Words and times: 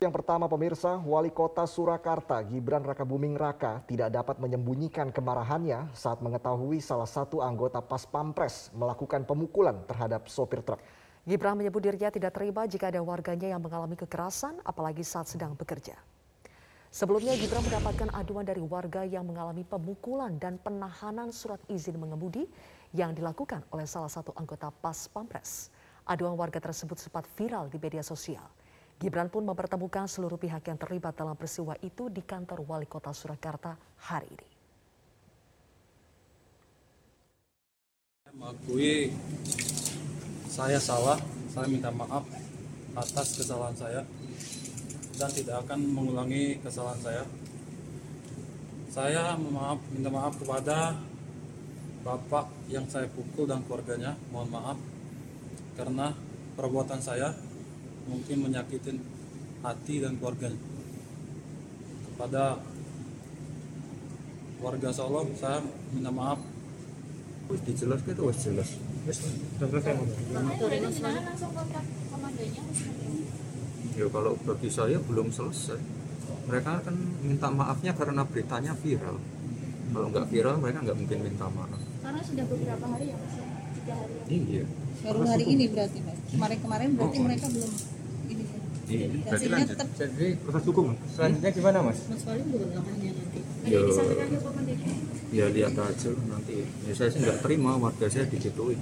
Yang 0.00 0.16
pertama 0.16 0.48
pemirsa, 0.48 0.96
Wali 1.04 1.28
Kota 1.28 1.68
Surakarta 1.68 2.40
Gibran 2.40 2.80
Rakabuming 2.80 3.36
Raka 3.36 3.84
tidak 3.84 4.08
dapat 4.08 4.40
menyembunyikan 4.40 5.12
kemarahannya 5.12 5.92
saat 5.92 6.24
mengetahui 6.24 6.80
salah 6.80 7.04
satu 7.04 7.44
anggota 7.44 7.84
Pas 7.84 8.08
Pampres 8.08 8.72
melakukan 8.72 9.28
pemukulan 9.28 9.76
terhadap 9.84 10.24
sopir 10.24 10.64
truk. 10.64 10.80
Gibran 11.28 11.52
menyebut 11.52 11.84
dirinya 11.84 12.08
tidak 12.08 12.32
terima 12.32 12.64
jika 12.64 12.88
ada 12.88 13.04
warganya 13.04 13.52
yang 13.52 13.60
mengalami 13.60 13.92
kekerasan, 13.92 14.56
apalagi 14.64 15.04
saat 15.04 15.28
sedang 15.28 15.52
bekerja. 15.52 16.00
Sebelumnya 16.88 17.36
Gibran 17.36 17.60
mendapatkan 17.60 18.08
aduan 18.16 18.48
dari 18.48 18.64
warga 18.64 19.04
yang 19.04 19.28
mengalami 19.28 19.68
pemukulan 19.68 20.40
dan 20.40 20.56
penahanan 20.64 21.28
surat 21.28 21.60
izin 21.68 22.00
mengemudi 22.00 22.48
yang 22.96 23.12
dilakukan 23.12 23.68
oleh 23.68 23.84
salah 23.84 24.08
satu 24.08 24.32
anggota 24.32 24.72
Pas 24.72 25.12
Pampres. 25.12 25.68
Aduan 26.08 26.40
warga 26.40 26.56
tersebut 26.56 26.96
sempat 26.96 27.28
viral 27.36 27.68
di 27.68 27.76
media 27.76 28.00
sosial. 28.00 28.48
Gibran 29.00 29.32
pun 29.32 29.48
mempertemukan 29.48 30.04
seluruh 30.04 30.36
pihak 30.36 30.60
yang 30.68 30.76
terlibat 30.76 31.16
dalam 31.16 31.32
peristiwa 31.32 31.72
itu 31.80 32.12
di 32.12 32.20
kantor 32.20 32.68
Wali 32.68 32.84
Kota 32.84 33.16
Surakarta 33.16 33.72
hari 34.04 34.28
ini. 34.28 34.48
Mengakui 38.36 39.08
saya 40.52 40.76
salah, 40.76 41.16
saya 41.48 41.64
minta 41.64 41.88
maaf 41.88 42.28
atas 42.92 43.40
kesalahan 43.40 43.72
saya 43.72 44.04
dan 45.16 45.32
tidak 45.32 45.64
akan 45.64 45.80
mengulangi 45.80 46.60
kesalahan 46.60 47.00
saya. 47.00 47.24
Saya 48.92 49.32
maaf, 49.40 49.80
minta 49.96 50.12
maaf 50.12 50.36
kepada 50.36 51.00
bapak 52.04 52.52
yang 52.68 52.84
saya 52.84 53.08
pukul 53.08 53.48
dan 53.48 53.64
keluarganya. 53.64 54.12
Mohon 54.28 54.60
maaf 54.60 54.78
karena 55.80 56.12
perbuatan 56.52 57.00
saya 57.00 57.32
mungkin 58.10 58.36
menyakitin 58.50 58.98
hati 59.62 60.02
dan 60.02 60.18
keluarga. 60.18 60.50
Kepada 62.10 62.58
warga 64.60 64.90
Solo 64.92 65.30
saya 65.38 65.62
minta 65.94 66.10
maaf. 66.12 66.42
Wis 67.50 67.62
dijelas 67.66 68.02
itu 68.04 68.22
wis 68.26 68.38
jelas. 68.42 68.70
Ya 73.96 74.06
kalau 74.06 74.32
bagi 74.46 74.68
saya 74.70 74.98
belum 75.02 75.32
selesai. 75.32 75.80
Mereka 76.46 76.70
kan 76.82 76.96
minta 77.22 77.48
maafnya 77.50 77.94
karena 77.94 78.22
beritanya 78.26 78.72
viral. 78.78 79.18
Kalau 79.90 80.06
nggak 80.14 80.26
viral 80.30 80.56
mereka 80.62 80.78
nggak 80.86 80.98
mungkin 80.98 81.18
minta 81.26 81.46
maaf. 81.50 81.80
Karena 82.00 82.20
sudah 82.22 82.44
beberapa 82.46 82.86
hari 82.86 83.06
ya 83.10 83.16
mas 83.18 83.34
tiga 83.80 83.94
hari. 83.98 84.14
Iya. 84.30 84.64
Baru 85.00 85.20
hari 85.26 85.44
ini 85.48 85.64
berarti 85.72 85.98
mas. 86.06 86.18
Kemarin-kemarin 86.30 86.88
berarti 86.94 87.18
Oh. 87.18 87.24
mereka 87.26 87.46
belum 87.50 87.72
iya 88.90 89.06
berarti 89.06 89.46
lanjut. 89.46 89.68
tetap 89.78 89.88
jadi 89.94 90.26
proses 90.42 90.64
hukum. 90.66 90.86
Selanjutnya 91.14 91.50
gimana 91.54 91.78
mas? 91.86 91.98
Mas 92.10 92.22
Wali 92.26 92.42
belum 92.42 92.70
langkahnya 92.74 93.10
nanti. 93.14 93.38
Komendikbud 94.42 94.96
ya 95.30 95.46
lihat 95.46 95.74
aja 95.78 96.10
nanti. 96.10 96.54
Ya 96.66 96.92
saya 96.98 97.08
sih 97.14 97.18
nggak 97.22 97.38
terima 97.46 97.78
warga 97.78 98.06
saya 98.10 98.26
digituin 98.26 98.80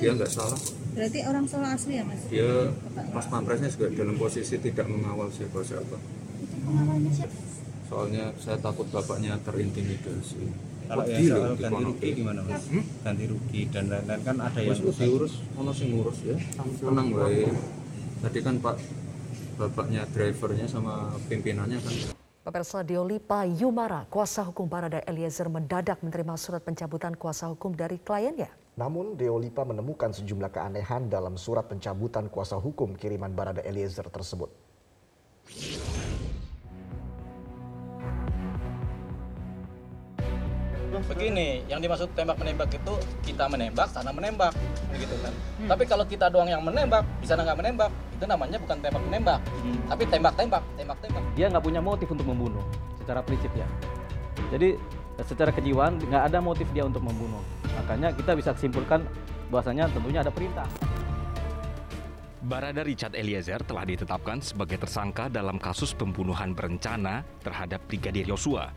dia 0.00 0.10
nggak 0.16 0.32
salah. 0.32 0.58
Berarti 0.96 1.18
orang 1.28 1.44
Solo 1.46 1.68
asli 1.68 2.00
ya 2.00 2.04
mas? 2.08 2.24
Dia 2.32 2.72
pas 3.12 3.26
pampresnya 3.28 3.68
juga 3.68 3.92
dalam 3.92 4.16
posisi 4.16 4.56
tidak 4.58 4.88
mengawal 4.90 5.28
siapa 5.30 5.60
siapa 5.60 6.00
pengawalnya 6.66 7.12
siapa? 7.14 7.36
Soalnya 7.86 8.24
saya 8.42 8.58
takut 8.58 8.86
bapaknya 8.90 9.38
terintimidasi. 9.46 10.42
Kalau 10.86 11.02
yang 11.06 11.22
soal 11.26 11.54
ganti 11.58 11.82
rugi 11.82 12.08
gimana 12.22 12.40
mas? 12.42 12.62
Hmm? 12.70 12.82
Ganti 13.02 13.24
rugi 13.30 13.60
dan 13.70 13.84
lain-lain 13.90 14.22
kan 14.26 14.36
ada 14.42 14.58
yang 14.58 14.78
wis 14.82 14.98
diurus, 14.98 15.34
ono 15.54 15.70
sing 15.70 15.94
ngurus 15.94 16.18
ya. 16.26 16.36
Tenang 16.82 17.08
baik. 17.14 17.50
Tadi 18.26 18.42
kan 18.42 18.58
Pak 18.58 18.74
bapaknya 19.54 20.02
drivernya 20.10 20.66
sama 20.66 21.14
pimpinannya 21.30 21.78
kan 21.78 21.94
Pemirsa 22.42 22.82
Diolipa 22.82 23.46
Yumara, 23.46 24.02
kuasa 24.10 24.42
hukum 24.42 24.66
Barada 24.66 24.98
Eliezer 25.06 25.46
mendadak 25.46 26.02
menerima 26.02 26.34
surat 26.34 26.58
pencabutan 26.58 27.14
kuasa 27.14 27.46
hukum 27.46 27.70
dari 27.70 28.02
kliennya. 28.02 28.50
Namun 28.74 29.14
Deolipa 29.14 29.62
menemukan 29.62 30.10
sejumlah 30.10 30.50
keanehan 30.50 31.06
dalam 31.06 31.38
surat 31.38 31.70
pencabutan 31.70 32.26
kuasa 32.26 32.58
hukum 32.58 32.98
kiriman 32.98 33.30
Barada 33.30 33.62
Eliezer 33.62 34.10
tersebut. 34.10 34.50
begini 41.06 41.62
yang 41.70 41.78
dimaksud 41.78 42.10
tembak 42.18 42.34
menembak 42.40 42.66
itu 42.72 42.94
kita 43.22 43.46
menembak 43.46 43.88
sana 43.94 44.10
menembak 44.10 44.50
begitu 44.90 45.14
kan 45.22 45.32
tapi 45.70 45.84
kalau 45.86 46.04
kita 46.08 46.26
doang 46.32 46.50
yang 46.50 46.64
menembak 46.64 47.06
di 47.22 47.26
sana 47.28 47.46
nggak 47.46 47.58
menembak 47.62 47.90
itu 48.16 48.24
namanya 48.24 48.56
bukan 48.56 48.76
tembak 48.80 49.02
menembak 49.04 49.40
tapi 49.92 50.02
tembak 50.08 50.34
tembak 50.34 50.62
tembak 50.74 50.98
tembak 51.04 51.22
dia 51.36 51.46
nggak 51.52 51.64
punya 51.64 51.80
motif 51.84 52.08
untuk 52.08 52.24
membunuh 52.24 52.64
secara 53.06 53.22
prinsip 53.22 53.54
ya. 53.54 53.68
Jadi 54.50 54.74
secara 55.22 55.54
kejiwaan 55.54 56.02
nggak 56.02 56.26
ada 56.26 56.42
motif 56.42 56.66
dia 56.74 56.82
untuk 56.82 57.06
membunuh. 57.06 57.38
Makanya 57.78 58.10
kita 58.10 58.34
bisa 58.34 58.50
simpulkan 58.58 59.06
bahwasanya 59.46 59.86
tentunya 59.94 60.26
ada 60.26 60.34
perintah. 60.34 60.66
Barada 62.42 62.82
Richard 62.82 63.14
Eliezer 63.14 63.62
telah 63.62 63.86
ditetapkan 63.86 64.42
sebagai 64.42 64.82
tersangka 64.82 65.30
dalam 65.30 65.62
kasus 65.62 65.94
pembunuhan 65.94 66.50
berencana 66.50 67.22
terhadap 67.46 67.78
Brigadir 67.86 68.26
Yosua. 68.26 68.74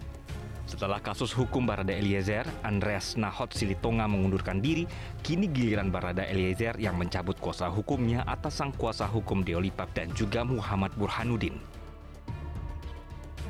Setelah 0.70 1.02
kasus 1.02 1.34
hukum 1.34 1.66
Barada 1.66 1.90
Eliezer, 1.90 2.46
Andreas 2.62 3.18
Nahot 3.18 3.50
Silitonga 3.58 4.06
mengundurkan 4.06 4.62
diri, 4.62 4.86
kini 5.26 5.50
giliran 5.50 5.90
Barada 5.90 6.22
Eliezer 6.22 6.78
yang 6.78 6.94
mencabut 6.94 7.34
kuasa 7.42 7.66
hukumnya 7.74 8.22
atas 8.30 8.62
sang 8.62 8.70
kuasa 8.78 9.10
hukum 9.10 9.42
Deolipap 9.42 9.90
dan 9.98 10.14
juga 10.14 10.46
Muhammad 10.46 10.94
Burhanuddin. 10.94 11.58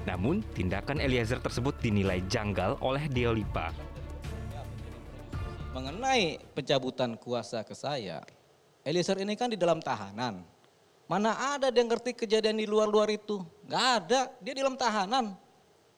Namun, 0.08 0.40
tindakan 0.56 1.04
Eliezer 1.04 1.44
tersebut 1.44 1.76
dinilai 1.84 2.24
janggal 2.32 2.80
oleh 2.80 3.12
Deolipa. 3.12 3.76
mengenai 5.70 6.42
pencabutan 6.58 7.14
kuasa 7.16 7.62
ke 7.62 7.78
saya 7.78 8.26
Eliezer 8.82 9.22
ini 9.22 9.38
kan 9.38 9.54
di 9.54 9.58
dalam 9.60 9.78
tahanan 9.78 10.42
mana 11.06 11.58
ada 11.58 11.70
dia 11.70 11.86
ngerti 11.86 12.14
kejadian 12.26 12.58
di 12.58 12.66
luar-luar 12.66 13.10
itu 13.14 13.42
nggak 13.70 13.86
ada 14.02 14.22
dia 14.42 14.54
di 14.54 14.62
dalam 14.62 14.78
tahanan 14.78 15.38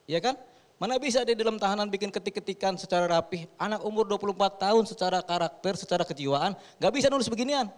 ya 0.08 0.20
kan 0.20 0.36
mana 0.82 0.98
bisa 0.98 1.22
dia 1.22 1.38
di 1.38 1.46
dalam 1.46 1.62
tahanan 1.62 1.86
bikin 1.94 2.10
ketik-ketikan 2.10 2.74
secara 2.74 3.06
rapih? 3.06 3.46
Anak 3.62 3.86
umur 3.86 4.02
24 4.10 4.34
tahun 4.58 4.84
secara 4.90 5.22
karakter 5.22 5.78
secara 5.78 6.02
kejiwaan 6.02 6.58
nggak 6.82 6.94
bisa 6.98 7.06
nulis 7.14 7.30
beginian. 7.30 7.70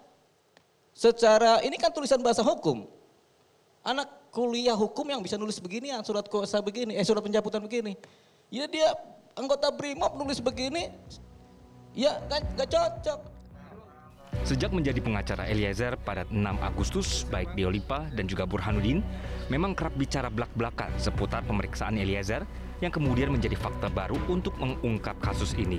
Secara 0.96 1.60
ini 1.60 1.76
kan 1.76 1.92
tulisan 1.92 2.16
bahasa 2.24 2.40
hukum. 2.40 2.88
Anak 3.84 4.08
kuliah 4.32 4.72
hukum 4.72 5.04
yang 5.04 5.20
bisa 5.20 5.36
nulis 5.36 5.60
beginian 5.60 6.00
surat 6.00 6.24
kuasa 6.32 6.64
begini 6.64 6.96
eh 6.96 7.04
surat 7.04 7.20
pencabutan 7.20 7.60
begini. 7.60 7.92
Ya 8.48 8.64
dia 8.64 8.96
anggota 9.36 9.68
brimob 9.68 10.16
nulis 10.16 10.40
begini 10.40 10.88
ya 11.92 12.24
nggak 12.24 12.56
nggak 12.56 12.68
cocok. 12.72 13.20
Sejak 14.48 14.72
menjadi 14.72 14.98
pengacara 15.04 15.44
Eliezer 15.46 15.94
pada 16.00 16.26
6 16.26 16.40
Agustus, 16.58 17.22
baik 17.28 17.52
Deolipa 17.52 18.08
dan 18.16 18.26
juga 18.26 18.48
Burhanuddin 18.48 19.04
memang 19.52 19.76
kerap 19.76 19.92
bicara 19.94 20.26
belak-belakan 20.32 20.90
seputar 20.96 21.44
pemeriksaan 21.44 22.00
Eliezer 22.00 22.42
yang 22.82 22.90
kemudian 22.90 23.30
menjadi 23.30 23.54
fakta 23.58 23.90
baru 23.90 24.18
untuk 24.26 24.54
mengungkap 24.58 25.18
kasus 25.22 25.54
ini. 25.54 25.78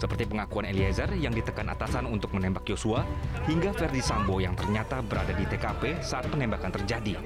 Seperti 0.00 0.24
pengakuan 0.24 0.64
Eliezer 0.64 1.12
yang 1.20 1.36
ditekan 1.36 1.68
atasan 1.68 2.08
untuk 2.08 2.32
menembak 2.32 2.64
Yosua 2.64 3.04
hingga 3.44 3.76
Verdi 3.76 4.00
Sambo 4.00 4.40
yang 4.40 4.56
ternyata 4.56 5.04
berada 5.04 5.36
di 5.36 5.44
TKP 5.44 6.00
saat 6.00 6.24
penembakan 6.32 6.72
terjadi. 6.72 7.20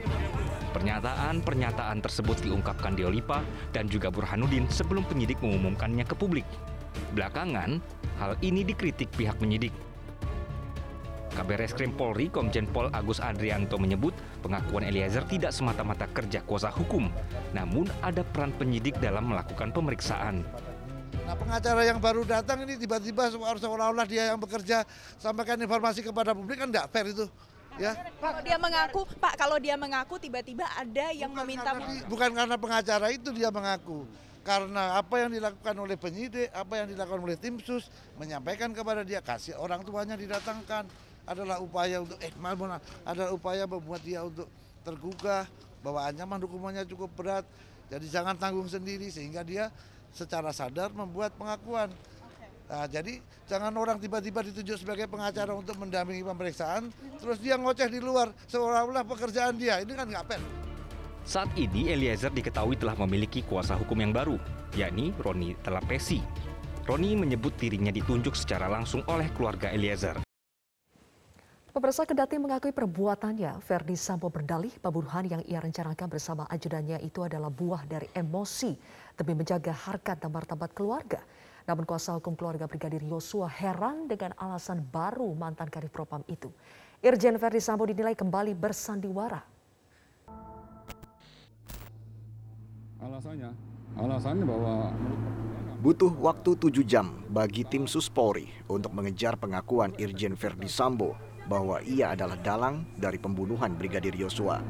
Pernyataan-pernyataan 0.75 2.03
tersebut 2.03 2.43
diungkapkan 2.43 2.99
Deolipa 2.99 3.47
dan 3.71 3.87
juga 3.87 4.11
Burhanuddin 4.11 4.67
sebelum 4.67 5.07
penyidik 5.07 5.39
mengumumkannya 5.39 6.03
ke 6.03 6.19
publik. 6.19 6.43
Belakangan, 7.15 7.79
hal 8.19 8.35
ini 8.43 8.67
dikritik 8.67 9.07
pihak 9.15 9.39
penyidik. 9.39 9.71
Kabar 11.35 11.59
Reskrim 11.59 11.91
Polri 11.91 12.31
Komjen 12.31 12.71
Pol 12.71 12.87
Agus 12.95 13.19
Adrianto 13.19 13.75
menyebut 13.75 14.15
pengakuan 14.39 14.87
Eliezer 14.87 15.27
tidak 15.27 15.51
semata-mata 15.51 16.07
kerja 16.07 16.39
kuasa 16.47 16.71
hukum, 16.71 17.11
namun 17.51 17.91
ada 18.07 18.23
peran 18.23 18.55
penyidik 18.55 18.95
dalam 19.03 19.27
melakukan 19.27 19.75
pemeriksaan. 19.75 20.47
Nah 21.27 21.35
pengacara 21.35 21.83
yang 21.83 21.99
baru 21.99 22.23
datang 22.23 22.63
ini 22.63 22.79
tiba-tiba 22.79 23.35
seolah-olah 23.35 24.07
dia 24.07 24.31
yang 24.31 24.39
bekerja 24.39 24.87
sampaikan 25.19 25.59
informasi 25.59 26.07
kepada 26.07 26.39
publik 26.39 26.63
kan 26.63 26.71
tidak 26.71 26.87
fair 26.95 27.11
itu. 27.11 27.27
Ya. 27.83 27.99
Kalau 28.23 28.39
dia 28.39 28.55
mengaku, 28.55 29.03
Pak, 29.19 29.35
kalau 29.35 29.59
dia 29.59 29.75
mengaku 29.75 30.15
tiba-tiba 30.23 30.63
ada 30.79 31.11
yang 31.11 31.35
meminta 31.35 31.75
Karena 31.75 31.91
di- 31.91 32.07
bukan 32.07 32.31
karena 32.31 32.55
pengacara 32.55 33.11
itu 33.11 33.35
dia 33.35 33.51
mengaku. 33.51 34.07
Karena 34.47 35.01
apa 35.01 35.25
yang 35.25 35.35
dilakukan 35.35 35.75
oleh 35.83 35.97
penyidik, 35.99 36.53
apa 36.55 36.85
yang 36.85 36.87
dilakukan 36.93 37.19
oleh 37.27 37.35
tim 37.35 37.59
sus, 37.59 37.91
menyampaikan 38.21 38.71
kepada 38.71 39.03
dia 39.03 39.19
kasih 39.25 39.59
orang 39.59 39.83
tuanya 39.83 40.15
didatangkan 40.15 40.87
adalah 41.25 41.61
upaya 41.61 42.05
untuk 42.05 42.19
eh 42.21 42.33
maaf, 42.37 42.81
adalah 43.05 43.31
upaya 43.33 43.65
membuat 43.65 44.01
dia 44.05 44.21
untuk 44.25 44.49
tergugah 44.85 45.49
bahwa 45.81 46.01
ancaman 46.09 46.41
hukumannya 46.45 46.85
cukup 46.89 47.11
berat. 47.17 47.45
Jadi 47.89 48.07
jangan 48.09 48.37
tanggung 48.37 48.69
sendiri 48.69 49.13
sehingga 49.13 49.45
dia 49.45 49.69
secara 50.13 50.53
sadar 50.53 50.89
membuat 50.93 51.37
pengakuan. 51.37 51.93
Nah, 52.65 52.89
jadi 52.89 53.21
jangan 53.45 53.77
orang 53.77 54.01
tiba-tiba 54.01 54.41
ditunjuk 54.41 54.81
sebagai 54.81 55.05
pengacara 55.05 55.53
untuk 55.53 55.77
mendampingi 55.77 56.25
pemeriksaan, 56.25 56.89
terus 57.21 57.37
dia 57.37 57.61
ngoceh 57.61 57.93
di 57.93 58.01
luar 58.01 58.33
seolah-olah 58.49 59.05
pekerjaan 59.05 59.61
dia. 59.61 59.85
Ini 59.85 59.93
kan 59.93 60.09
nggak 60.09 60.25
fair. 60.25 60.41
Saat 61.25 61.53
ini 61.61 61.93
Eliezer 61.93 62.33
diketahui 62.33 62.77
telah 62.81 62.97
memiliki 63.05 63.45
kuasa 63.45 63.77
hukum 63.77 64.01
yang 64.01 64.17
baru, 64.17 64.41
yakni 64.77 65.13
Roni 65.21 65.57
Telapesi. 65.61 66.25
Roni 66.85 67.17
menyebut 67.17 67.57
dirinya 67.57 67.93
ditunjuk 67.93 68.37
secara 68.37 68.69
langsung 68.69 69.05
oleh 69.09 69.29
keluarga 69.33 69.73
Eliezer. 69.73 70.21
Pemirsa 71.75 72.07
Kendati 72.07 72.39
mengakui 72.39 72.71
perbuatannya, 72.71 73.59
Verdi 73.67 73.99
Sambo 73.99 74.31
berdalih 74.31 74.71
pembunuhan 74.79 75.27
yang 75.27 75.43
ia 75.43 75.59
rencanakan 75.59 76.07
bersama 76.07 76.47
ajudannya 76.47 77.03
itu 77.03 77.27
adalah 77.27 77.51
buah 77.51 77.83
dari 77.91 78.07
emosi 78.15 78.79
demi 79.19 79.35
menjaga 79.35 79.75
harkat 79.75 80.23
dan 80.23 80.31
martabat 80.31 80.71
keluarga. 80.71 81.19
Namun 81.67 81.83
kuasa 81.83 82.15
hukum 82.15 82.39
keluarga 82.39 82.71
Brigadir 82.71 83.03
Yosua 83.03 83.51
heran 83.51 84.07
dengan 84.07 84.39
alasan 84.39 84.87
baru 84.87 85.27
mantan 85.35 85.67
Kadif 85.67 85.91
Propam 85.91 86.23
itu. 86.31 86.47
Irjen 87.03 87.43
Verdi 87.43 87.59
Sambo 87.59 87.91
dinilai 87.91 88.15
kembali 88.15 88.55
bersandiwara. 88.55 89.43
Alasannya, 93.03 93.51
alasannya 93.99 94.47
bahwa 94.47 94.95
Butuh 95.85 96.17
waktu 96.17 96.57
tujuh 96.57 96.81
jam 96.81 97.13
bagi 97.29 97.61
tim 97.61 97.85
Suspori 97.85 98.49
untuk 98.73 98.97
mengejar 98.97 99.37
pengakuan 99.37 99.93
Irjen 100.01 100.33
Verdi 100.33 100.65
Sambo 100.65 101.34
bahwa 101.45 101.81
ia 101.85 102.13
adalah 102.17 102.37
dalang 102.41 102.85
dari 102.97 103.21
pembunuhan 103.21 103.77
Brigadir 103.77 104.17
Yosua. 104.17 104.65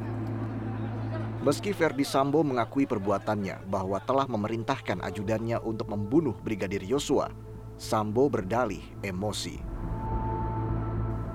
Meski 1.45 1.77
Verdi 1.77 2.09
Sambo 2.09 2.41
mengakui 2.41 2.89
perbuatannya 2.89 3.69
bahwa 3.69 4.01
telah 4.01 4.25
memerintahkan 4.25 5.05
ajudannya 5.05 5.61
untuk 5.61 5.93
membunuh 5.93 6.33
Brigadir 6.41 6.81
Yosua, 6.81 7.29
Sambo 7.77 8.33
berdalih 8.33 8.81
emosi. 9.05 9.61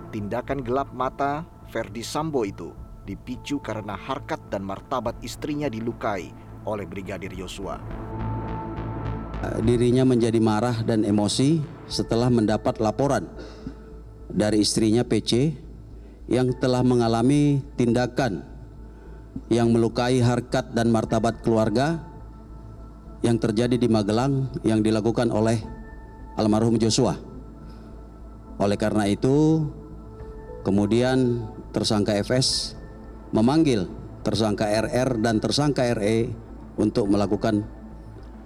Tindakan 0.10 0.66
gelap 0.66 0.90
mata 0.90 1.46
Verdi 1.70 2.02
Sambo 2.02 2.42
itu 2.42 2.74
dipicu 3.06 3.62
karena 3.62 3.94
harkat 3.94 4.42
dan 4.50 4.66
martabat 4.66 5.14
istrinya 5.22 5.70
dilukai 5.70 6.34
oleh 6.66 6.90
Brigadir 6.90 7.30
Yosua. 7.38 7.78
Dirinya 9.62 10.04
menjadi 10.04 10.42
marah 10.42 10.84
dan 10.84 11.08
emosi 11.08 11.64
setelah 11.88 12.28
mendapat 12.28 12.82
laporan 12.82 13.30
dari 14.30 14.62
istrinya 14.62 15.02
PC 15.02 15.54
yang 16.30 16.54
telah 16.62 16.86
mengalami 16.86 17.66
tindakan 17.74 18.46
yang 19.50 19.74
melukai 19.74 20.22
harkat 20.22 20.70
dan 20.78 20.94
martabat 20.94 21.42
keluarga 21.42 22.02
yang 23.26 23.36
terjadi 23.42 23.76
di 23.76 23.90
Magelang 23.90 24.48
yang 24.62 24.80
dilakukan 24.86 25.34
oleh 25.34 25.60
almarhum 26.38 26.78
Joshua. 26.78 27.18
Oleh 28.60 28.78
karena 28.78 29.10
itu, 29.10 29.66
kemudian 30.64 31.48
tersangka 31.72 32.16
FS 32.20 32.76
memanggil 33.32 33.88
tersangka 34.22 34.68
RR 34.68 35.20
dan 35.24 35.40
tersangka 35.40 35.88
RE 35.96 36.30
untuk 36.76 37.08
melakukan 37.08 37.64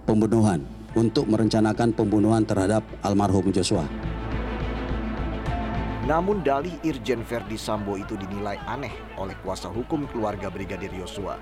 pembunuhan, 0.06 0.62
untuk 0.94 1.26
merencanakan 1.28 1.92
pembunuhan 1.92 2.46
terhadap 2.46 2.86
almarhum 3.02 3.50
Joshua. 3.50 4.13
Namun 6.04 6.44
dalih 6.44 6.76
Irjen 6.84 7.24
Verdi 7.24 7.56
Sambo 7.56 7.96
itu 7.96 8.12
dinilai 8.20 8.60
aneh 8.68 8.92
oleh 9.16 9.32
kuasa 9.40 9.72
hukum 9.72 10.04
keluarga 10.12 10.52
Brigadir 10.52 10.92
Yosua. 10.92 11.40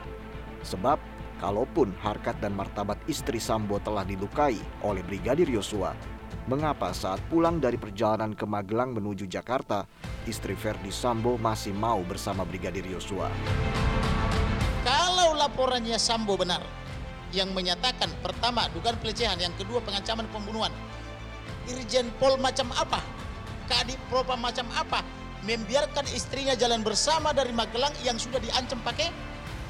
Sebab 0.62 1.02
kalaupun 1.42 1.90
harkat 1.98 2.38
dan 2.38 2.54
martabat 2.54 2.94
istri 3.10 3.42
Sambo 3.42 3.82
telah 3.82 4.06
dilukai 4.06 4.54
oleh 4.86 5.02
Brigadir 5.02 5.50
Yosua, 5.50 5.98
mengapa 6.46 6.94
saat 6.94 7.18
pulang 7.26 7.58
dari 7.58 7.74
perjalanan 7.74 8.38
ke 8.38 8.46
Magelang 8.46 8.94
menuju 8.94 9.26
Jakarta, 9.26 9.82
istri 10.30 10.54
Verdi 10.54 10.94
Sambo 10.94 11.34
masih 11.42 11.74
mau 11.74 11.98
bersama 12.06 12.46
Brigadir 12.46 12.86
Yosua? 12.86 13.34
Kalau 14.86 15.34
laporannya 15.34 15.98
Sambo 15.98 16.38
benar, 16.38 16.62
yang 17.34 17.50
menyatakan 17.50 18.14
pertama 18.22 18.70
dugaan 18.70 18.94
pelecehan, 19.02 19.42
yang 19.42 19.58
kedua 19.58 19.82
pengancaman 19.82 20.30
pembunuhan, 20.30 20.70
Irjen 21.66 22.14
Pol 22.22 22.38
macam 22.38 22.70
apa 22.78 23.21
Kadif 23.72 23.96
Propam 24.12 24.36
macam 24.36 24.68
apa 24.76 25.00
membiarkan 25.48 26.04
istrinya 26.12 26.52
jalan 26.52 26.84
bersama 26.84 27.32
dari 27.32 27.56
Magelang 27.56 27.96
yang 28.04 28.20
sudah 28.20 28.36
diancam 28.38 28.76
pakai 28.84 29.08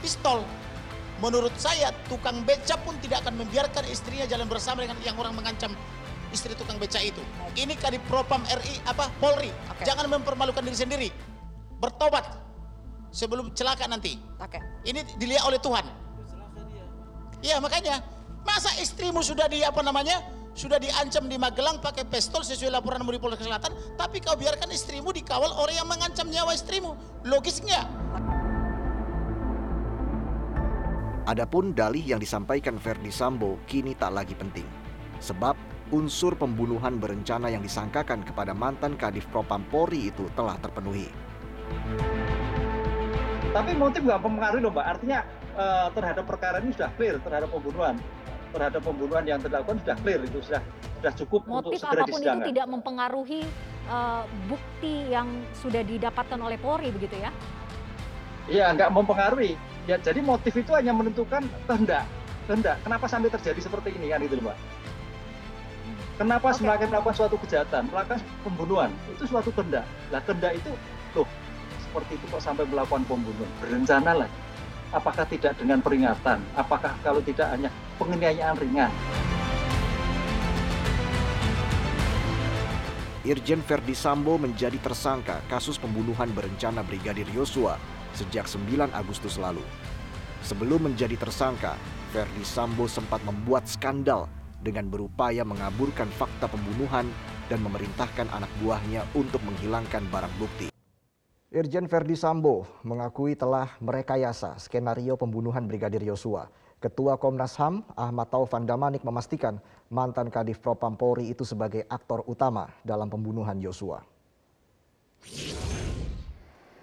pistol. 0.02 0.42
Menurut 1.22 1.54
saya 1.54 1.94
tukang 2.10 2.42
beca 2.42 2.74
pun 2.82 2.98
tidak 2.98 3.22
akan 3.22 3.46
membiarkan 3.46 3.86
istrinya 3.86 4.26
jalan 4.26 4.50
bersama 4.50 4.82
dengan 4.82 4.98
yang 5.06 5.14
orang 5.14 5.38
mengancam 5.38 5.70
istri 6.34 6.50
tukang 6.58 6.82
beca 6.82 6.98
itu. 6.98 7.22
Ini 7.54 7.78
Kadif 7.78 8.02
Propam 8.10 8.42
RI 8.42 8.82
apa 8.90 9.06
Polri. 9.22 9.54
Okay. 9.78 9.86
Jangan 9.86 10.10
mempermalukan 10.10 10.66
diri 10.66 10.74
sendiri. 10.74 11.08
Bertobat 11.78 12.26
sebelum 13.14 13.54
celaka 13.54 13.86
nanti. 13.86 14.18
Okay. 14.42 14.58
Ini 14.82 15.06
dilihat 15.14 15.46
oleh 15.46 15.62
Tuhan. 15.62 15.86
Iya 17.38 17.62
makanya 17.62 18.02
masa 18.42 18.74
istrimu 18.82 19.22
sudah 19.22 19.46
di 19.46 19.62
apa 19.62 19.78
namanya 19.82 20.41
sudah 20.52 20.76
diancam 20.76 21.24
di 21.28 21.40
Magelang 21.40 21.80
pakai 21.80 22.04
pistol 22.04 22.44
sesuai 22.44 22.72
laporan 22.72 23.00
dari 23.00 23.16
Polres 23.16 23.40
Selatan, 23.40 23.72
tapi 23.96 24.20
kau 24.20 24.36
biarkan 24.36 24.68
istrimu 24.68 25.08
dikawal 25.08 25.48
orang 25.56 25.76
yang 25.80 25.88
mengancam 25.88 26.28
nyawa 26.28 26.52
istrimu. 26.52 26.92
Logis 27.24 27.64
nggak? 27.64 27.86
Adapun 31.22 31.72
dalih 31.72 32.02
yang 32.02 32.20
disampaikan 32.20 32.76
Verdi 32.76 33.08
Sambo 33.08 33.56
kini 33.64 33.96
tak 33.96 34.12
lagi 34.12 34.36
penting. 34.36 34.66
Sebab 35.22 35.54
unsur 35.94 36.34
pembunuhan 36.34 36.98
berencana 36.98 37.46
yang 37.48 37.62
disangkakan 37.62 38.26
kepada 38.26 38.52
mantan 38.52 38.98
Kadif 38.98 39.24
Propam 39.30 39.62
Polri 39.70 40.10
itu 40.10 40.26
telah 40.34 40.58
terpenuhi. 40.58 41.08
Tapi 43.52 43.70
motif 43.76 44.00
nggak 44.02 44.20
mempengaruhi 44.20 44.62
loh 44.64 44.72
Mbak, 44.72 44.86
artinya 44.98 45.20
uh, 45.56 45.88
terhadap 45.92 46.24
perkara 46.24 46.56
ini 46.60 46.72
sudah 46.72 46.90
clear 46.96 47.16
terhadap 47.20 47.48
pembunuhan 47.52 47.96
terhadap 48.52 48.80
pembunuhan 48.84 49.24
yang 49.24 49.40
dilakukan 49.40 49.80
sudah 49.82 49.96
clear 50.04 50.20
itu 50.22 50.38
sudah 50.44 50.62
sudah 51.00 51.12
cukup 51.18 51.40
motif 51.48 51.80
untuk 51.80 51.82
segera 51.82 52.02
apa 52.04 52.12
pun 52.12 52.20
itu 52.20 52.38
tidak 52.52 52.66
mempengaruhi 52.68 53.40
uh, 53.88 54.22
bukti 54.46 55.10
yang 55.10 55.28
sudah 55.56 55.82
didapatkan 55.82 56.38
oleh 56.38 56.60
Polri 56.60 56.92
begitu 56.92 57.16
ya? 57.18 57.32
Iya 58.46 58.70
nggak 58.76 58.90
mempengaruhi. 58.92 59.56
Ya 59.90 59.98
jadi 59.98 60.22
motif 60.22 60.54
itu 60.54 60.70
hanya 60.76 60.94
menentukan 60.94 61.42
kehendak 61.66 62.06
kehendak. 62.46 62.76
Kenapa 62.84 63.08
sampai 63.08 63.32
terjadi 63.32 63.60
seperti 63.64 63.96
ini 63.96 64.12
kan 64.12 64.20
itu 64.22 64.38
mbak? 64.38 64.54
Kenapa 66.20 66.52
okay. 66.52 66.62
semakin 66.62 66.86
melakukan 66.92 67.16
suatu 67.18 67.36
kejahatan 67.40 67.88
melakukan 67.90 68.20
pembunuhan 68.46 68.90
itu 69.10 69.24
suatu 69.26 69.50
kehendak. 69.50 69.88
Lah 70.14 70.20
kehendak 70.22 70.54
itu 70.54 70.70
loh 71.16 71.28
seperti 71.80 72.20
itu 72.20 72.24
kok 72.30 72.42
sampai 72.44 72.68
melakukan 72.68 73.02
pembunuhan? 73.08 73.50
Berencana 73.58 74.12
lah 74.22 74.30
apakah 74.92 75.24
tidak 75.26 75.56
dengan 75.56 75.80
peringatan 75.80 76.38
apakah 76.54 76.92
kalau 77.00 77.24
tidak 77.24 77.48
hanya 77.50 77.72
penganiayaan 77.96 78.56
ringan. 78.60 78.92
Irjen 83.22 83.62
Verdi 83.62 83.94
Sambo 83.94 84.34
menjadi 84.34 84.76
tersangka 84.82 85.38
kasus 85.46 85.78
pembunuhan 85.78 86.34
berencana 86.34 86.82
Brigadir 86.82 87.30
Yosua 87.30 87.78
sejak 88.18 88.50
9 88.50 88.90
Agustus 88.92 89.38
lalu. 89.38 89.62
Sebelum 90.42 90.90
menjadi 90.90 91.14
tersangka, 91.14 91.78
Verdi 92.10 92.42
Sambo 92.42 92.90
sempat 92.90 93.22
membuat 93.22 93.70
skandal 93.70 94.26
dengan 94.58 94.90
berupaya 94.90 95.46
mengaburkan 95.46 96.10
fakta 96.10 96.50
pembunuhan 96.50 97.06
dan 97.46 97.62
memerintahkan 97.62 98.26
anak 98.34 98.50
buahnya 98.58 99.06
untuk 99.14 99.38
menghilangkan 99.46 100.02
barang 100.10 100.34
bukti. 100.42 100.71
Irjen 101.52 101.84
Verdi 101.84 102.16
Sambo 102.16 102.64
mengakui 102.80 103.36
telah 103.36 103.76
merekayasa 103.76 104.56
skenario 104.56 105.20
pembunuhan 105.20 105.68
Brigadir 105.68 106.00
Yosua. 106.00 106.48
Ketua 106.80 107.20
Komnas 107.20 107.60
HAM 107.60 107.84
Ahmad 107.92 108.32
Taufan 108.32 108.64
Damanik 108.64 109.04
memastikan 109.04 109.60
mantan 109.92 110.32
Kadif 110.32 110.64
Propam 110.64 110.96
Polri 110.96 111.28
itu 111.28 111.44
sebagai 111.44 111.84
aktor 111.92 112.24
utama 112.24 112.72
dalam 112.80 113.12
pembunuhan 113.12 113.60
Yosua. 113.60 114.00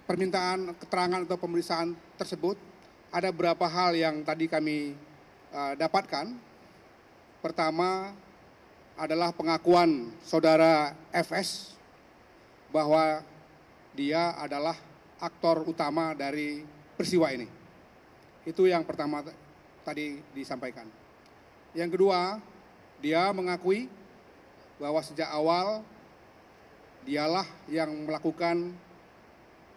Permintaan 0.06 0.78
keterangan 0.78 1.26
atau 1.26 1.34
pemeriksaan 1.34 1.98
tersebut 2.14 2.54
ada 3.10 3.34
beberapa 3.34 3.66
hal 3.66 3.98
yang 3.98 4.22
tadi 4.22 4.46
kami 4.46 4.94
uh, 5.50 5.74
dapatkan. 5.74 6.30
Pertama 7.42 8.14
adalah 8.94 9.34
pengakuan 9.34 10.14
saudara 10.22 10.94
FS 11.10 11.74
bahwa 12.70 13.26
dia 13.94 14.34
adalah 14.38 14.76
aktor 15.20 15.66
utama 15.66 16.14
dari 16.16 16.64
peristiwa 16.96 17.28
ini. 17.32 17.48
Itu 18.46 18.64
yang 18.64 18.86
pertama 18.86 19.20
tadi 19.84 20.22
disampaikan. 20.32 20.88
Yang 21.76 21.98
kedua, 21.98 22.40
dia 22.98 23.30
mengakui 23.30 23.86
bahwa 24.80 25.00
sejak 25.04 25.28
awal 25.28 25.84
dialah 27.04 27.46
yang 27.68 27.92
melakukan 28.04 28.72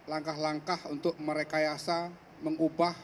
langkah-langkah 0.08 0.80
untuk 0.92 1.16
merekayasa, 1.20 2.12
mengubah 2.44 2.96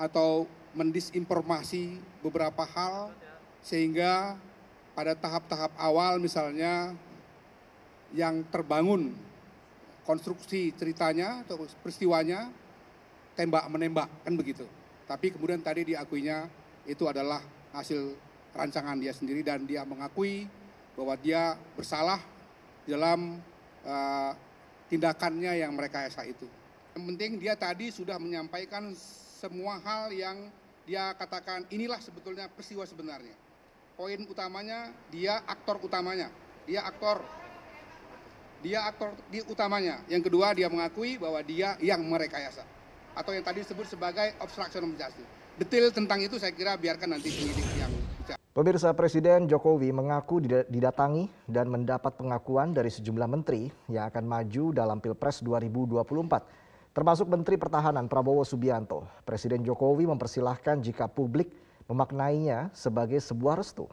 atau 0.00 0.48
mendisinformasi 0.74 2.00
beberapa 2.24 2.64
hal 2.66 3.12
sehingga 3.60 4.36
pada 4.96 5.14
tahap-tahap 5.14 5.72
awal 5.76 6.18
misalnya 6.18 6.96
yang 8.14 8.42
terbangun 8.48 9.14
konstruksi 10.04 10.70
ceritanya 10.76 11.42
atau 11.42 11.64
peristiwanya 11.80 12.52
tembak 13.34 13.64
menembak 13.72 14.08
kan 14.22 14.34
begitu. 14.36 14.64
Tapi 15.04 15.34
kemudian 15.34 15.60
tadi 15.60 15.92
diakuinya 15.92 16.48
itu 16.88 17.04
adalah 17.08 17.40
hasil 17.74 18.14
rancangan 18.54 18.96
dia 19.00 19.10
sendiri 19.10 19.42
dan 19.42 19.66
dia 19.66 19.82
mengakui 19.82 20.46
bahwa 20.94 21.18
dia 21.18 21.58
bersalah 21.74 22.22
dalam 22.86 23.42
uh, 23.82 24.32
tindakannya 24.86 25.58
yang 25.58 25.74
mereka 25.74 26.06
esa 26.06 26.22
itu. 26.22 26.46
Yang 26.94 27.04
penting 27.10 27.30
dia 27.42 27.58
tadi 27.58 27.90
sudah 27.90 28.16
menyampaikan 28.20 28.94
semua 29.40 29.82
hal 29.82 30.14
yang 30.14 30.48
dia 30.86 31.10
katakan 31.16 31.66
inilah 31.72 31.98
sebetulnya 31.98 32.46
peristiwa 32.46 32.86
sebenarnya. 32.86 33.34
Poin 33.98 34.20
utamanya 34.30 34.92
dia 35.10 35.42
aktor 35.48 35.82
utamanya, 35.82 36.30
dia 36.68 36.86
aktor 36.86 37.22
dia 38.64 38.88
aktor 38.88 39.12
di 39.28 39.44
utamanya. 39.44 40.00
Yang 40.08 40.32
kedua 40.32 40.56
dia 40.56 40.72
mengakui 40.72 41.20
bahwa 41.20 41.44
dia 41.44 41.76
yang 41.84 42.00
merekayasa 42.00 42.64
atau 43.12 43.30
yang 43.36 43.44
tadi 43.44 43.60
disebut 43.60 43.84
sebagai 43.84 44.32
obstruction 44.40 44.88
of 44.88 44.96
justice. 44.96 45.28
Detail 45.60 45.92
tentang 45.92 46.24
itu 46.24 46.40
saya 46.40 46.56
kira 46.56 46.74
biarkan 46.80 47.14
nanti 47.14 47.28
penyidik 47.28 47.68
yang 47.76 47.92
bicara. 47.92 48.40
Pemirsa 48.56 48.90
Presiden 48.96 49.46
Jokowi 49.46 49.92
mengaku 49.92 50.40
didatangi 50.72 51.28
dan 51.44 51.68
mendapat 51.68 52.16
pengakuan 52.16 52.72
dari 52.72 52.88
sejumlah 52.88 53.28
menteri 53.28 53.68
yang 53.92 54.08
akan 54.08 54.24
maju 54.24 54.64
dalam 54.72 54.98
Pilpres 54.98 55.44
2024 55.44 56.64
termasuk 56.94 57.26
Menteri 57.26 57.58
Pertahanan 57.58 58.06
Prabowo 58.06 58.46
Subianto. 58.46 59.02
Presiden 59.26 59.66
Jokowi 59.66 60.06
mempersilahkan 60.06 60.78
jika 60.78 61.10
publik 61.10 61.50
memaknainya 61.90 62.70
sebagai 62.70 63.18
sebuah 63.18 63.58
restu. 63.58 63.90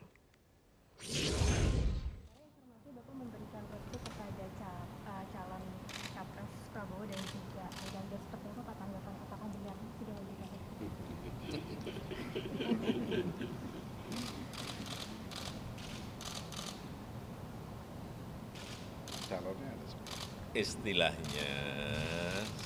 Istilahnya 20.51 21.53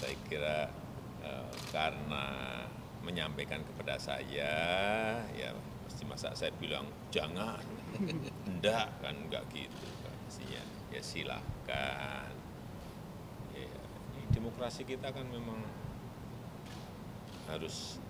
saya 0.01 0.15
kira 0.25 0.57
eh, 1.21 1.53
karena 1.69 2.25
menyampaikan 3.05 3.61
kepada 3.61 4.01
saya 4.01 4.57
ya 5.37 5.49
mesti 5.85 6.03
masa 6.09 6.33
saya 6.33 6.49
bilang 6.57 6.89
jangan. 7.13 7.61
Enggak 8.49 8.89
kan 8.99 9.15
enggak 9.15 9.45
gitu 9.53 9.87
kan 10.01 10.15
mestinya. 10.25 10.63
Ya 10.89 11.01
silahkan 11.05 12.33
ya, 13.53 13.69
demokrasi 14.33 14.83
kita 14.83 15.13
kan 15.13 15.29
memang 15.29 15.61
harus 17.45 18.01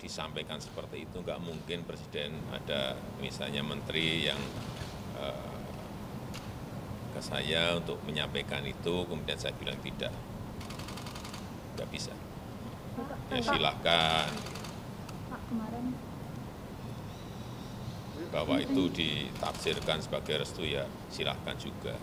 disampaikan 0.00 0.58
seperti 0.58 1.04
itu. 1.04 1.20
Nggak 1.20 1.40
mungkin 1.44 1.84
presiden 1.84 2.40
ada 2.50 2.96
misalnya 3.20 3.60
menteri 3.62 4.26
yang 4.26 4.40
ke 5.12 5.28
saya 7.22 7.78
untuk 7.78 8.02
menyampaikan 8.02 8.66
itu, 8.66 9.06
kemudian 9.06 9.38
saya 9.38 9.54
bilang 9.54 9.78
tidak, 9.78 10.10
tidak 11.72 11.88
bisa. 11.94 12.12
Ya 13.30 13.40
silahkan. 13.40 14.26
Bahwa 18.34 18.58
itu 18.58 18.90
ditafsirkan 18.90 20.02
sebagai 20.02 20.42
restu 20.42 20.66
ya 20.66 20.84
silahkan 21.14 21.54
juga. 21.54 21.94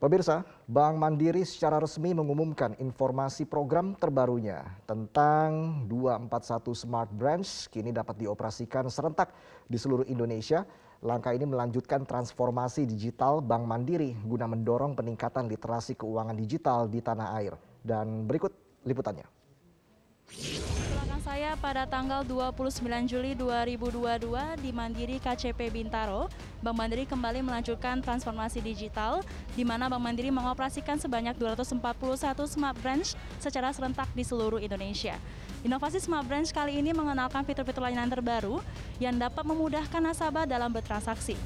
Pemirsa, 0.00 0.48
Bank 0.64 0.96
Mandiri 0.96 1.44
secara 1.44 1.76
resmi 1.76 2.16
mengumumkan 2.16 2.72
informasi 2.80 3.44
program 3.44 3.92
terbarunya 3.92 4.64
tentang 4.88 5.84
241 5.84 6.72
Smart 6.72 7.12
Branch 7.12 7.44
kini 7.68 7.92
dapat 7.92 8.16
dioperasikan 8.16 8.88
serentak 8.88 9.28
di 9.68 9.76
seluruh 9.76 10.08
Indonesia 10.08 10.64
Langkah 11.00 11.32
ini 11.32 11.48
melanjutkan 11.48 12.04
transformasi 12.04 12.84
digital 12.84 13.40
Bank 13.40 13.64
Mandiri 13.64 14.12
guna 14.20 14.44
mendorong 14.44 14.92
peningkatan 14.92 15.48
literasi 15.48 15.96
keuangan 15.96 16.36
digital 16.36 16.92
di 16.92 17.00
tanah 17.00 17.40
air. 17.40 17.56
Dan 17.80 18.28
berikut 18.28 18.52
liputannya. 18.84 19.24
Silakan 20.28 21.20
saya 21.24 21.56
pada 21.56 21.88
tanggal 21.88 22.20
29 22.28 22.84
Juli 23.08 23.32
2022 23.32 24.60
di 24.60 24.70
Mandiri 24.76 25.16
KCP 25.16 25.72
Bintaro, 25.72 26.28
Bank 26.60 26.76
Mandiri 26.76 27.08
kembali 27.08 27.48
melanjutkan 27.48 28.04
transformasi 28.04 28.60
digital 28.60 29.24
di 29.56 29.64
mana 29.64 29.88
Bank 29.88 30.04
Mandiri 30.04 30.28
mengoperasikan 30.28 31.00
sebanyak 31.00 31.32
241 31.40 31.80
smart 32.44 32.76
branch 32.84 33.16
secara 33.40 33.72
serentak 33.72 34.12
di 34.12 34.20
seluruh 34.20 34.60
Indonesia. 34.60 35.16
Inovasi 35.60 36.00
Smart 36.00 36.24
Branch 36.24 36.48
kali 36.48 36.80
ini 36.80 36.96
mengenalkan 36.96 37.44
fitur-fitur 37.44 37.84
layanan 37.84 38.08
terbaru 38.08 38.64
yang 38.96 39.20
dapat 39.20 39.44
memudahkan 39.44 40.00
nasabah 40.00 40.48
dalam 40.48 40.72
bertransaksi. 40.72 41.36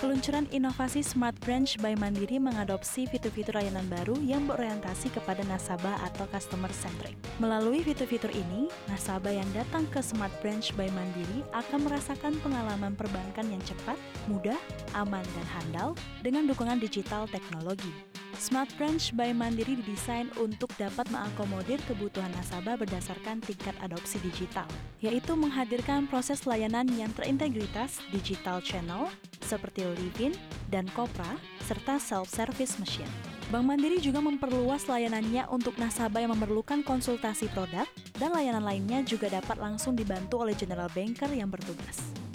Peluncuran 0.00 0.48
inovasi 0.48 1.04
Smart 1.04 1.36
Branch 1.44 1.68
by 1.84 1.92
Mandiri 1.98 2.40
mengadopsi 2.40 3.04
fitur-fitur 3.10 3.60
layanan 3.60 3.84
baru 3.92 4.16
yang 4.24 4.48
berorientasi 4.48 5.12
kepada 5.12 5.44
nasabah 5.44 6.00
atau 6.08 6.24
customer 6.32 6.72
centric. 6.72 7.18
Melalui 7.42 7.84
fitur-fitur 7.84 8.32
ini, 8.32 8.72
nasabah 8.88 9.34
yang 9.34 9.50
datang 9.52 9.84
ke 9.92 10.00
Smart 10.00 10.32
Branch 10.40 10.64
by 10.80 10.88
Mandiri 10.88 11.44
akan 11.52 11.92
merasakan 11.92 12.40
pengalaman 12.40 12.96
perbankan 12.96 13.52
yang 13.52 13.60
cepat, 13.68 14.00
mudah, 14.30 14.56
aman, 14.96 15.26
dan 15.36 15.46
handal 15.60 15.88
dengan 16.24 16.48
dukungan 16.48 16.80
digital 16.80 17.28
teknologi. 17.28 17.92
Smart 18.38 18.70
Branch 18.78 19.02
by 19.18 19.34
Mandiri 19.34 19.74
didesain 19.82 20.30
untuk 20.38 20.70
dapat 20.78 21.10
mengakomodir 21.10 21.82
kebutuhan 21.90 22.30
nasabah 22.38 22.78
berdasarkan 22.78 23.42
tingkat 23.42 23.74
adopsi 23.82 24.22
digital, 24.22 24.70
yaitu 25.02 25.34
menghadirkan 25.34 26.06
proses 26.06 26.46
layanan 26.46 26.86
yang 26.94 27.10
terintegritas 27.18 27.98
digital 28.14 28.62
channel 28.62 29.10
seperti 29.42 29.82
Livin 29.90 30.38
dan 30.70 30.86
Kopra, 30.94 31.34
serta 31.66 31.98
self-service 31.98 32.78
machine. 32.78 33.10
Bank 33.50 33.66
Mandiri 33.66 33.98
juga 33.98 34.22
memperluas 34.22 34.86
layanannya 34.86 35.50
untuk 35.50 35.74
nasabah 35.74 36.22
yang 36.22 36.30
memerlukan 36.38 36.86
konsultasi 36.86 37.50
produk 37.50 37.90
dan 38.22 38.30
layanan 38.30 38.62
lainnya 38.62 39.02
juga 39.02 39.34
dapat 39.34 39.58
langsung 39.58 39.98
dibantu 39.98 40.46
oleh 40.46 40.54
general 40.54 40.86
banker 40.94 41.32
yang 41.34 41.50
bertugas 41.50 42.27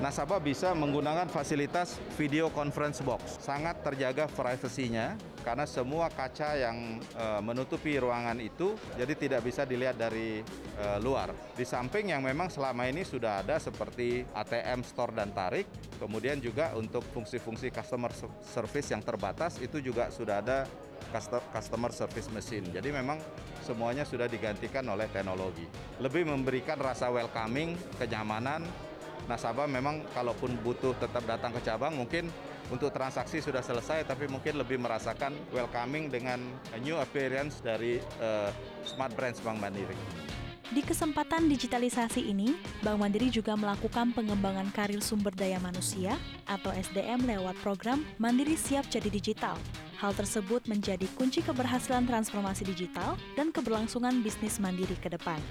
nasabah 0.00 0.40
bisa 0.40 0.72
menggunakan 0.72 1.28
fasilitas 1.28 2.00
video 2.16 2.48
conference 2.48 3.04
box. 3.04 3.36
Sangat 3.36 3.84
terjaga 3.84 4.24
privasinya 4.32 5.12
karena 5.44 5.68
semua 5.68 6.08
kaca 6.08 6.56
yang 6.56 6.96
e, 7.00 7.24
menutupi 7.44 8.00
ruangan 8.00 8.40
itu 8.40 8.72
jadi 8.96 9.12
tidak 9.12 9.40
bisa 9.44 9.68
dilihat 9.68 10.00
dari 10.00 10.40
e, 10.80 10.86
luar. 11.04 11.36
Di 11.52 11.68
samping 11.68 12.16
yang 12.16 12.24
memang 12.24 12.48
selama 12.48 12.88
ini 12.88 13.04
sudah 13.04 13.44
ada 13.44 13.60
seperti 13.60 14.24
ATM 14.32 14.80
store 14.88 15.12
dan 15.12 15.36
tarik, 15.36 15.68
kemudian 16.00 16.40
juga 16.40 16.72
untuk 16.80 17.04
fungsi-fungsi 17.12 17.68
customer 17.68 18.08
service 18.40 18.88
yang 18.88 19.04
terbatas 19.04 19.60
itu 19.60 19.84
juga 19.84 20.08
sudah 20.08 20.40
ada 20.40 20.64
customer 21.52 21.92
service 21.92 22.32
machine. 22.32 22.64
Jadi 22.72 22.88
memang 22.88 23.20
semuanya 23.60 24.08
sudah 24.08 24.24
digantikan 24.30 24.84
oleh 24.88 25.12
teknologi. 25.12 25.68
Lebih 26.00 26.24
memberikan 26.24 26.80
rasa 26.80 27.12
welcoming, 27.12 27.76
kenyamanan, 28.00 28.64
nasabah 29.26 29.66
memang 29.68 30.06
kalaupun 30.14 30.56
butuh 30.62 30.96
tetap 30.96 31.24
datang 31.26 31.52
ke 31.52 31.60
cabang 31.64 31.92
mungkin 31.96 32.28
untuk 32.70 32.94
transaksi 32.94 33.42
sudah 33.42 33.60
selesai 33.60 34.06
tapi 34.06 34.30
mungkin 34.30 34.56
lebih 34.56 34.78
merasakan 34.78 35.34
welcoming 35.50 36.06
dengan 36.08 36.38
new 36.80 36.96
appearance 36.96 37.58
dari 37.58 37.98
uh, 38.22 38.48
Smart 38.86 39.12
Branch 39.18 39.36
Bank 39.42 39.58
Mandiri. 39.58 39.98
Di 40.70 40.86
kesempatan 40.86 41.50
digitalisasi 41.50 42.30
ini, 42.30 42.54
Bank 42.86 43.02
Mandiri 43.02 43.26
juga 43.26 43.58
melakukan 43.58 44.14
pengembangan 44.14 44.70
karir 44.70 45.02
sumber 45.02 45.34
daya 45.34 45.58
manusia 45.58 46.14
atau 46.46 46.70
SDM 46.70 47.26
lewat 47.26 47.58
program 47.58 48.06
Mandiri 48.22 48.54
Siap 48.54 48.86
Jadi 48.86 49.10
Digital. 49.10 49.58
Hal 49.98 50.14
tersebut 50.14 50.70
menjadi 50.70 51.10
kunci 51.18 51.42
keberhasilan 51.42 52.06
transformasi 52.06 52.62
digital 52.62 53.18
dan 53.34 53.50
keberlangsungan 53.50 54.22
bisnis 54.22 54.62
Mandiri 54.62 54.94
ke 54.94 55.10
depan 55.10 55.42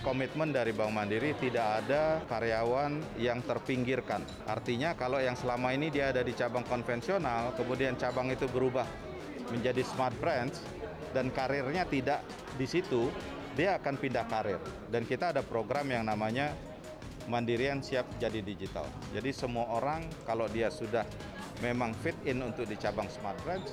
komitmen 0.00 0.52
dari 0.52 0.72
Bank 0.72 0.92
Mandiri 0.92 1.36
tidak 1.36 1.84
ada 1.84 2.20
karyawan 2.28 3.20
yang 3.20 3.44
terpinggirkan. 3.44 4.24
Artinya 4.48 4.96
kalau 4.96 5.20
yang 5.20 5.36
selama 5.36 5.72
ini 5.76 5.92
dia 5.92 6.12
ada 6.12 6.24
di 6.24 6.32
cabang 6.32 6.64
konvensional, 6.64 7.52
kemudian 7.56 7.96
cabang 8.00 8.32
itu 8.32 8.48
berubah 8.48 8.88
menjadi 9.52 9.84
smart 9.84 10.16
branch 10.18 10.56
dan 11.12 11.28
karirnya 11.32 11.84
tidak 11.88 12.24
di 12.56 12.64
situ, 12.64 13.12
dia 13.54 13.76
akan 13.76 13.94
pindah 14.00 14.26
karir. 14.28 14.60
Dan 14.88 15.04
kita 15.04 15.36
ada 15.36 15.42
program 15.44 15.88
yang 15.90 16.08
namanya 16.08 16.54
Mandirian 17.28 17.84
Siap 17.84 18.18
Jadi 18.18 18.40
Digital. 18.40 18.88
Jadi 19.12 19.30
semua 19.30 19.68
orang 19.76 20.08
kalau 20.24 20.48
dia 20.48 20.72
sudah 20.72 21.04
memang 21.60 21.92
fit 22.00 22.16
in 22.24 22.40
untuk 22.40 22.64
di 22.64 22.76
cabang 22.80 23.06
smart 23.12 23.36
branch, 23.44 23.68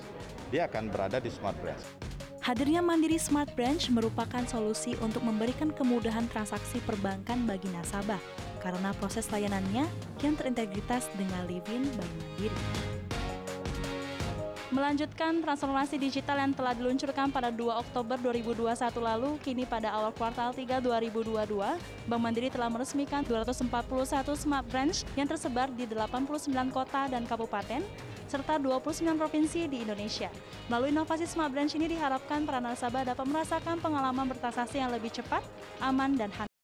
dia 0.51 0.67
akan 0.67 0.91
berada 0.91 1.23
di 1.23 1.31
smart 1.31 1.55
branch. 1.63 2.06
Hadirnya 2.47 2.79
Mandiri 2.79 3.19
Smart 3.19 3.51
Branch 3.59 3.91
merupakan 3.91 4.39
solusi 4.47 4.95
untuk 5.03 5.19
memberikan 5.19 5.67
kemudahan 5.67 6.31
transaksi 6.31 6.79
perbankan 6.79 7.43
bagi 7.43 7.67
nasabah 7.75 8.23
karena 8.63 8.95
proses 9.03 9.27
layanannya 9.35 9.83
yang 10.23 10.33
terintegritas 10.39 11.11
dengan 11.19 11.43
Livin 11.43 11.83
Bank 11.91 12.07
Mandiri. 12.15 12.55
Melanjutkan 14.71 15.43
transformasi 15.43 15.99
digital 15.99 16.39
yang 16.39 16.55
telah 16.55 16.71
diluncurkan 16.71 17.35
pada 17.35 17.51
2 17.51 17.67
Oktober 17.83 18.15
2021 18.15 18.95
lalu, 18.95 19.35
kini 19.43 19.67
pada 19.67 19.91
awal 19.91 20.15
kuartal 20.15 20.55
3 20.55 20.79
2022, 20.79 21.51
Bank 22.07 22.21
Mandiri 22.23 22.47
telah 22.47 22.71
meresmikan 22.71 23.27
241 23.27 23.67
smart 24.39 24.63
branch 24.71 25.03
yang 25.19 25.27
tersebar 25.27 25.67
di 25.75 25.83
89 25.83 26.47
kota 26.71 27.11
dan 27.11 27.27
kabupaten, 27.27 27.83
serta 28.27 28.59
29 28.59 29.15
provinsi 29.15 29.71
di 29.71 29.87
Indonesia. 29.87 30.27
Melalui 30.67 30.91
inovasi 30.91 31.23
smart 31.23 31.55
branch 31.55 31.79
ini 31.79 31.87
diharapkan 31.91 32.43
para 32.43 32.59
nasabah 32.59 33.07
dapat 33.07 33.25
merasakan 33.25 33.79
pengalaman 33.79 34.27
bertransaksi 34.27 34.83
yang 34.83 34.91
lebih 34.91 35.09
cepat, 35.15 35.41
aman, 35.79 36.19
dan 36.19 36.29
handal. 36.35 36.56